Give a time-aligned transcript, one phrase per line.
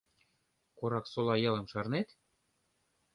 [0.77, 2.09] Корак-Сола ялым шарнет?